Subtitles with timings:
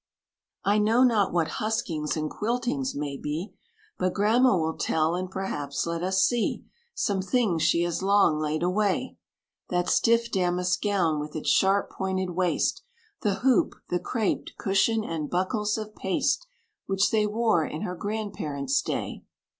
[0.63, 3.53] "I know not what huskings and quiltings maybe;
[3.99, 8.63] But Grandma' will tell; and perhaps let us see Some things she has long laid
[8.63, 9.17] away:
[9.69, 12.81] That stiff damask gown, with its sharp pointed waist,
[13.21, 16.47] The hoop, the craped, cushion, and buckles of paste,
[16.87, 19.23] Which they wore in her grandparent's day.